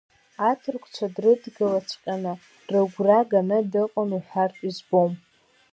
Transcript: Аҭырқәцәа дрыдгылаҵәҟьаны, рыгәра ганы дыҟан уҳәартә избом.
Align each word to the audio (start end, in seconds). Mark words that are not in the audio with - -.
Аҭырқәцәа 0.49 1.05
дрыдгылаҵәҟьаны, 1.15 2.33
рыгәра 2.71 3.19
ганы 3.31 3.57
дыҟан 3.71 4.09
уҳәартә 4.17 4.61
избом. 4.69 5.11